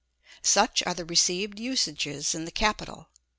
Such 0.41 0.81
are 0.87 0.95
the 0.95 1.05
received 1.05 1.59
usages 1.59 2.33
in 2.33 2.45
the 2.45 2.51
capital. 2.51 3.09